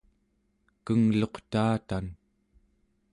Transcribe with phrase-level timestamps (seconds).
[0.85, 2.05] kengluq taatan